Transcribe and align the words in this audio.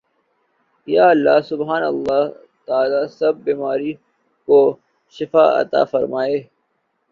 یا 0.87 1.05
اللّٰہ 1.09 1.41
سبحان 1.41 1.83
اللّٰہ 1.83 2.21
تعالی 2.67 3.01
سب 3.19 3.33
بیماروں 3.43 3.93
کو 4.47 4.59
شفاء 5.13 5.49
عطاء 5.59 5.83
فرمائے 5.83 6.35
آمین 6.35 6.41
ثم 6.41 6.45
آمین 6.45 6.99